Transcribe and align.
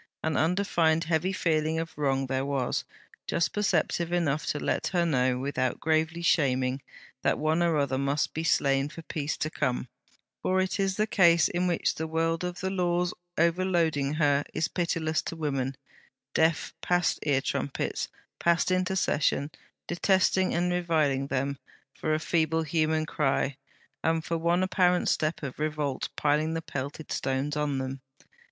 An 0.23 0.35
undefined 0.35 1.03
heavy 1.03 1.31
feeling 1.31 1.77
of 1.77 1.95
wrong 1.95 2.25
there 2.25 2.43
was, 2.43 2.85
just 3.27 3.53
perceptive 3.53 4.11
enough 4.11 4.47
to 4.47 4.57
let 4.59 4.87
her 4.87 5.05
know, 5.05 5.37
without 5.37 5.79
gravely 5.79 6.23
shaming, 6.23 6.81
that 7.21 7.37
one 7.37 7.61
or 7.61 7.75
another 7.75 7.99
must 7.99 8.33
be 8.33 8.43
slain 8.43 8.89
for 8.89 9.03
peace 9.03 9.37
to 9.37 9.51
come; 9.51 9.89
for 10.41 10.59
it 10.59 10.79
is 10.79 10.95
the 10.97 11.05
case 11.05 11.47
in 11.49 11.67
which 11.67 11.93
the 11.93 12.07
world 12.07 12.43
of 12.43 12.61
the 12.61 12.71
Laws 12.71 13.13
overloading 13.37 14.15
her 14.15 14.43
is 14.55 14.67
pitiless 14.67 15.21
to 15.21 15.35
women, 15.35 15.75
deaf 16.33 16.73
past 16.81 17.19
ear 17.21 17.39
trumpets, 17.39 18.07
past 18.39 18.71
intercession; 18.71 19.51
detesting 19.85 20.55
and 20.55 20.71
reviling 20.71 21.27
them 21.27 21.59
for 21.93 22.15
a 22.15 22.19
feeble 22.19 22.63
human 22.63 23.05
cry, 23.05 23.55
and 24.03 24.25
for 24.25 24.39
one 24.39 24.63
apparent 24.63 25.07
step 25.09 25.43
of 25.43 25.59
revolt 25.59 26.09
piling 26.15 26.55
the 26.55 26.61
pelted 26.63 27.11
stones 27.11 27.55
on 27.55 27.77
them. 27.77 28.01